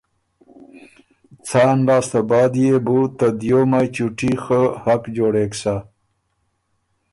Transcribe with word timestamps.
څان 1.47 1.77
لاسته 1.87 2.19
بعد 2.31 2.53
يې 2.63 2.75
بو 2.85 2.99
ته 3.17 3.27
دیو 3.39 3.61
مایٛ 3.71 3.89
چُوټي 3.95 4.31
خه 4.43 4.61
حق 4.83 5.01
جوړېک 5.15 5.51
سۀ 5.61 5.75